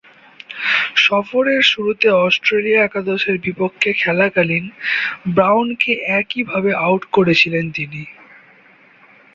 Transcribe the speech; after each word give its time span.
সফরের 0.97 1.61
শুরুতে 1.71 2.07
অস্ট্রেলিয়া 2.21 2.79
একাদশের 2.83 3.35
বিপক্ষে 3.39 3.89
খেলাকালীন 3.93 4.65
ব্রাউনকে 5.27 5.91
একইভাবে 6.19 6.71
আউট 6.85 7.03
করেছিলেন 7.11 7.65
তিনি। 7.71 8.01